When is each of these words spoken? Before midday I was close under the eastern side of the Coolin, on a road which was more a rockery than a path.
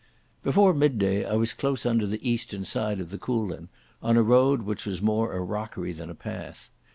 Before 0.41 0.73
midday 0.73 1.25
I 1.25 1.33
was 1.35 1.53
close 1.53 1.85
under 1.85 2.07
the 2.07 2.27
eastern 2.27 2.65
side 2.65 2.99
of 2.99 3.11
the 3.11 3.19
Coolin, 3.19 3.69
on 4.01 4.17
a 4.17 4.23
road 4.23 4.63
which 4.63 4.83
was 4.83 4.99
more 4.99 5.31
a 5.33 5.41
rockery 5.43 5.93
than 5.93 6.09
a 6.09 6.15
path. 6.15 6.71